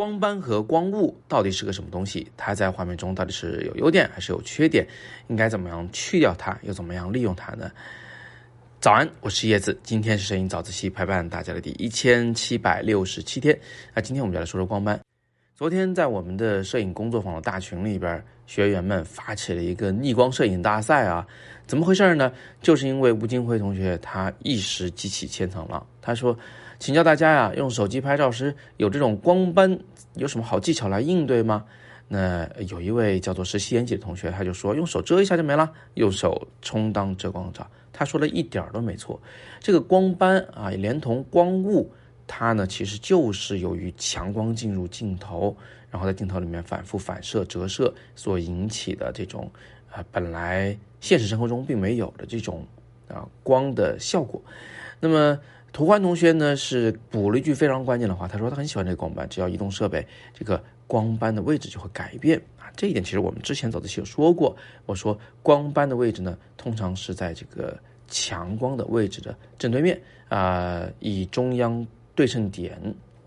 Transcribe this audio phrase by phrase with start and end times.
[0.00, 2.26] 光斑和光雾到底是个什么东西？
[2.34, 4.88] 它在画面中到底是有优点还是有缺点？
[5.28, 6.58] 应该怎么样去掉它？
[6.62, 7.70] 又怎么样利用它呢？
[8.80, 13.54] 早安，我是叶子，今天是摄影早自习陪伴大家的第一千七百六十七天。
[13.92, 14.98] 那今天我们就来说说光斑。
[15.54, 21.26] 昨天在我们的摄影工作坊的大群里边，学员们发起了一个逆光摄影大赛啊，
[21.66, 22.32] 怎么回事呢？
[22.62, 26.34] 就是因为吴金辉同学他一时激起千层浪，他说。
[26.80, 29.78] 请教大家呀，用手机拍照时有这种光斑，
[30.14, 31.62] 有什么好技巧来应对吗？
[32.08, 37.64] 那有一位叫做石溪延吉的同学，他就说用手遮一下就没了，用手充当遮光罩。
[37.92, 39.20] 他说的一点都没错。
[39.60, 41.92] 这个光斑啊，连同光雾，
[42.26, 45.54] 它呢其实就是由于强光进入镜头，
[45.90, 49.50] 然后在镜头里面反复反射、折射所引起的这种
[49.92, 52.66] 啊，本来现实生活中并没有的这种
[53.06, 54.42] 啊光的效果。
[54.98, 55.38] 那么。
[55.72, 62.70] 图欢同学呢是补了一句非常关键的话，他说他很喜欢这个光斑，只要移动设备，这个光斑的位置就会改变啊。
[62.76, 72.78] 这一点其实我们之前早自习有说过，我说光斑的位置呢，通常是在这个强光的位置的正对面啊，以中央对称点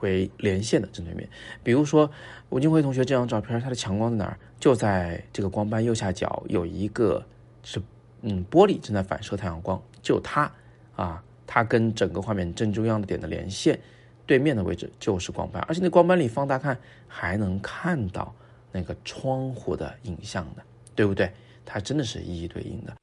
[0.00, 1.28] 为连线的正对面。
[1.62, 2.10] 比如说
[2.50, 4.36] 吴金辉同学这张照片，它的强光在哪儿？
[4.58, 7.24] 就在这个光斑右下角有一个
[7.62, 7.80] 是
[8.22, 10.50] 嗯玻璃正在反射太阳光，就它
[10.96, 11.22] 啊。
[11.54, 13.78] 它跟整个画面正中央的点的连线，
[14.24, 16.74] 对面的位置就是光斑，而且那光斑里放大看
[17.06, 18.34] 还能看到
[18.72, 20.62] 那个窗户的影像的，
[20.94, 21.30] 对不对？
[21.66, 22.94] 它真的是一一对应的。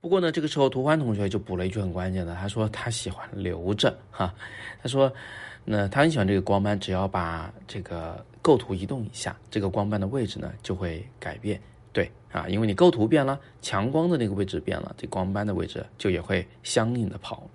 [0.00, 4.32] 不过呢，这个时候涂欢同学就补了一句很关键的，他说他喜欢留着哈，
[4.80, 5.12] 他说
[5.64, 11.60] 那他很喜欢这个光斑，只要把这个构图移动一下，这个光斑的位置呢就会改变。
[11.96, 17.48] 对啊，因为你构图变了，强光的那个位置变了，这光斑的位置就也会相应的跑。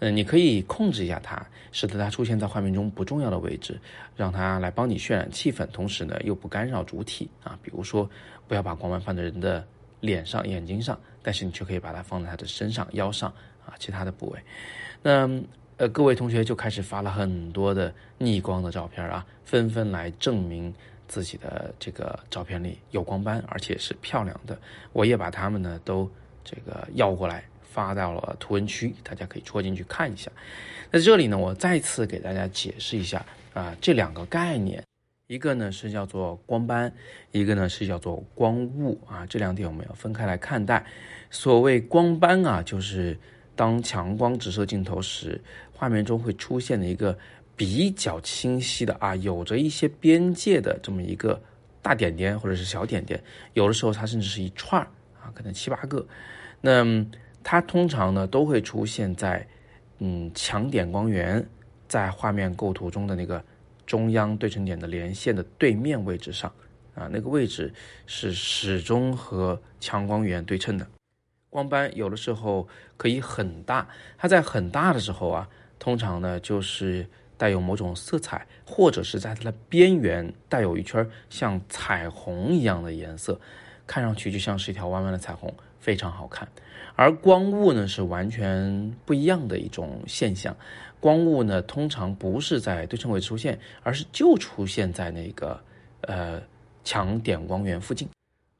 [0.00, 3.78] 嗯，你可以控制一下它，使得它出现在画面中不重要的位置，
[4.16, 7.56] 让它来帮你渲染气氛，同时呢又不干扰主体啊。
[7.62, 8.10] 比如说，
[8.48, 9.64] 不要把光斑放在人的
[10.00, 13.32] 脸上、眼睛上，但是你却可以把它放在他的身上、腰上
[13.64, 14.40] 啊，其他的部位。
[15.04, 15.30] 那
[15.76, 20.74] 呃，各位同学就开始发了很多的逆光的照片啊，纷纷来证明
[21.14, 24.58] 自己的这个照片里有光斑，而且是漂亮的。
[24.92, 26.10] 我也把他们呢都
[26.42, 27.44] 这个要过来。
[27.74, 30.30] 发到了图文区，大家可以戳进去看一下。
[30.92, 34.80] 在这里呢，我再次给大家解释一下啊，这两个概念，
[35.26, 36.92] 一个呢是叫做光斑，
[37.32, 40.86] 一个呢是叫做光雾啊，这两点我们要分开来看待。
[41.32, 43.18] 所谓光斑啊，就是
[43.56, 45.42] 当强光直射镜头时，
[45.72, 47.18] 画面中会出现的一个
[47.56, 51.40] 比较清晰的啊，有着一些边界的这么一个
[51.80, 53.22] 大点点或者是小点点，
[53.52, 54.82] 有的时候它甚至是一串
[55.20, 56.06] 啊，可能七八个，
[56.60, 57.06] 那。
[57.46, 59.46] 它通常呢都会出现在，
[59.98, 61.46] 嗯，强点光源
[61.86, 63.44] 在画面构图中的那个
[63.84, 66.50] 中央对称点的连线的对面位置上，
[66.94, 67.70] 啊，那个位置
[68.06, 70.86] 是始终和强光源对称的。
[71.50, 72.66] 光斑有的时候
[72.96, 73.86] 可以很大，
[74.16, 75.46] 它在很大的时候啊，
[75.78, 77.06] 通常呢就是
[77.36, 83.38] 带有某种色彩，或者是在它的边缘带有一圈像彩虹一样的颜色，
[83.86, 86.48] 看上去就像是一条弯弯的彩虹，非常好看。
[86.96, 90.56] 而光雾呢是完全不一样的一种现象，
[91.00, 95.60] 光雾呢通常不是在对称位置出现，而是就出现在那个
[96.02, 96.40] 呃
[96.84, 98.08] 强点光源附近。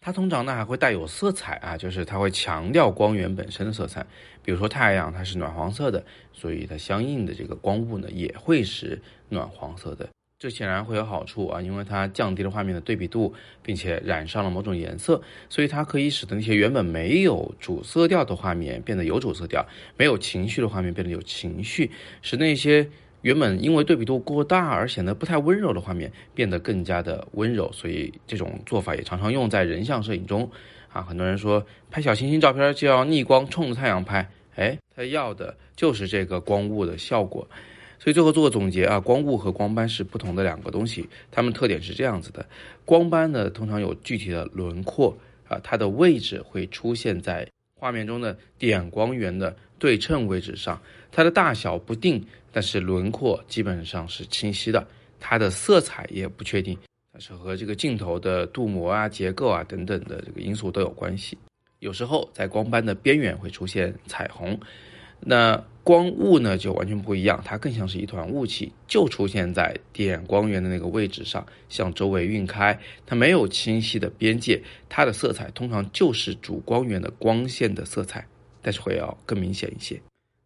[0.04, 4.04] 它通常呢还会带有色彩啊，就是它会强调光源本身的色彩。
[4.42, 9.00] 比如说太阳它是暖黄色的，所以它相应的这个光雾呢也会是
[9.30, 10.06] 暖黄色的。
[10.38, 13.32] 这显然会有好处啊，因为它降低了画面的对比度，
[13.62, 19.66] 并且染上了某种颜色，所以它可以使得那些原本没有主色调的画面变得有主色调，
[19.96, 22.90] 没有情绪的画面变得有情绪，使那些
[23.24, 27.72] 原本因为对比度过大而显得不太温柔的画面变得更加的温柔。
[27.72, 30.48] 所以这种做法也常常用在人像摄影中
[30.92, 31.00] 啊。
[31.00, 37.48] 很多人说拍小星星照片就要逆光冲着太阳拍，哎，他要的就是这个光雾的效果。
[37.98, 42.44] 所以最后做个总结啊，光雾和光斑是不同的两个东西，它们特点是这样子的：
[42.84, 45.16] 光斑呢通常有具体的轮廓
[45.48, 47.48] 啊，它的位置会出现在
[47.84, 50.80] 画面中的点光源的对称位置上，
[51.12, 54.88] 它的大小不定，但是轮廓基本上是清晰的，
[55.20, 56.78] 它的色彩也不确定，
[57.12, 61.36] 但是和这个镜头的镀膜啊、结构啊等等的这个因素都有关系，
[61.80, 64.58] 有时候在光斑的边缘会出现彩虹。
[65.20, 78.26] 那光雾呢，就完全不一样，它更像是一团雾气，就出现在点光源的那个位置上，向周围晕开，它没有清晰的边界，它的色彩通常就是主光源的光线的色彩，
[78.62, 80.00] 但是会要更明显一些。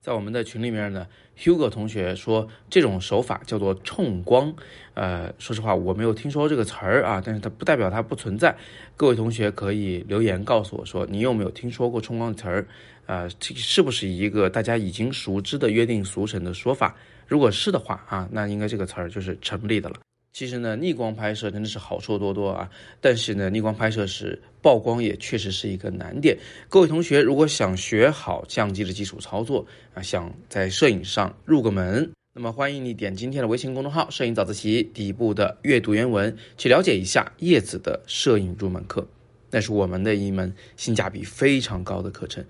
[0.09, 1.07] 在我们的群里面呢
[1.39, 4.51] ，Hugo 同学说这种手法叫做冲光。
[4.95, 8.57] 呃，说实话我没有听说这个词儿啊，但是它不代表它不存在。
[8.97, 12.67] 各位同学可以留言告诉我说，你有没有听说过冲光的词儿？
[13.05, 16.97] 呃，这是不是一个大家已经熟知的约定俗成的说法？
[17.27, 19.97] 如果是的话啊，那应该这个词儿就是成立的了。
[20.39, 22.71] 其实呢，逆光拍摄真的是好处多多啊，
[23.01, 26.39] 但是呢，逆光拍摄时曝光也确实是一个难点。
[26.69, 39.05] 各位同学，如果想学好相机的基础操作啊，想在摄影上入个门，那么欢迎你点今天的微信公众号“摄影早自习”底部的阅读原文，去了解一下叶子的摄影入门课。
[39.51, 42.45] 那是我们的一门性价比非常高的课程，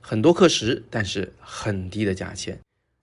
[0.00, 2.58] 很多课时，但是很低的价钱。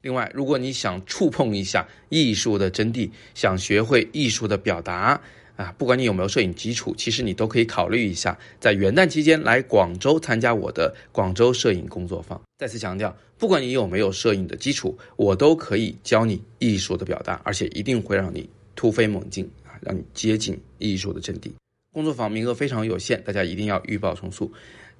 [0.05, 5.19] 另外，如果你想触碰一下艺术的真谛，想学会艺术的表达
[5.55, 12.39] 啊，不管你有没有摄影基础，其实你都可以考虑一下，在元旦期间来广州参加我的广州摄影工作坊。
[12.59, 21.49] 再次强调，不管你有没有摄影的基础，我都可以教你艺术的表达，而且一定会让你突飞猛进啊，让你接近艺术的真谛。
[21.91, 24.53] 工作坊名额非常有限，大家一定要预报从速。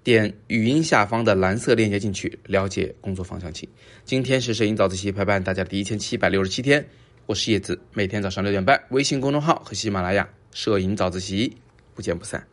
[0.05, 3.67] 点语音下方的蓝色链接进去了解工作方详情。
[4.03, 6.85] 今天是摄影早自习陪伴大家的第一千七百六十七天，
[7.25, 11.51] 我是叶子，每天早上六点半，微信公众号和喜马拉雅摄影早自习
[11.95, 12.45] 不见不散。